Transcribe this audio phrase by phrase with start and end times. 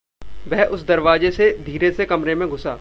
[0.47, 2.69] वह उस दरवाज़े से धीरे से कमरे में घुसा।